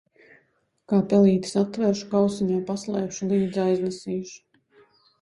[0.93, 4.39] Kā pelīti satveršu, kausiņā paslēpšu, līdzi aiznesīšu.